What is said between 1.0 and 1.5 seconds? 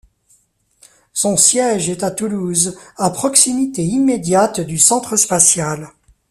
Son